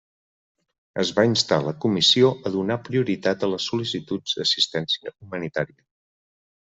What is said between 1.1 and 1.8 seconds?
va instar la